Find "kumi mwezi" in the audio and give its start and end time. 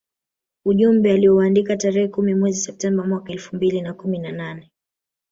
2.07-2.61